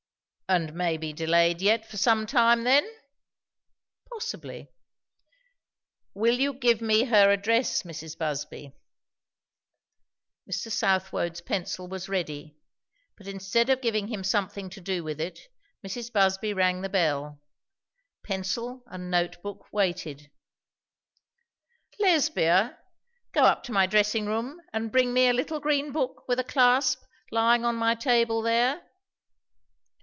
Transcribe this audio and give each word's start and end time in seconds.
"And 0.49 0.73
may 0.73 0.97
be 0.97 1.13
delayed 1.13 1.61
yet 1.61 1.85
for 1.89 1.95
some 1.95 2.25
time, 2.25 2.65
then?" 2.65 2.85
"Possibly." 4.11 4.67
"Will 6.13 6.37
you 6.41 6.51
give 6.51 6.81
me 6.81 7.05
her 7.05 7.31
address, 7.31 7.83
Mrs. 7.83 8.17
Busby." 8.17 8.73
Mr. 10.51 10.69
Southwode's 10.69 11.39
pencil 11.39 11.87
was 11.87 12.09
ready, 12.09 12.57
but 13.15 13.27
instead 13.29 13.69
of 13.69 13.79
giving 13.79 14.09
him 14.09 14.25
something 14.25 14.69
to 14.71 14.81
do 14.81 15.05
with 15.05 15.21
it, 15.21 15.39
Mrs. 15.87 16.11
Busby 16.11 16.53
rang 16.53 16.81
the 16.81 16.89
bell. 16.89 17.39
Pencil 18.21 18.83
and 18.87 19.09
notebook 19.09 19.71
waited. 19.71 20.29
"Lesbia, 21.97 22.77
go 23.31 23.43
up 23.43 23.63
to 23.63 23.71
my 23.71 23.87
dressing 23.87 24.25
room 24.25 24.59
and 24.73 24.91
bring 24.91 25.13
me 25.13 25.29
a 25.29 25.33
little 25.33 25.61
green 25.61 25.93
book 25.93 26.27
with 26.27 26.39
a 26.39 26.43
clasp 26.43 27.01
lying 27.31 27.63
on 27.63 27.75
my 27.77 27.95
table 27.95 28.41
there." 28.41 28.85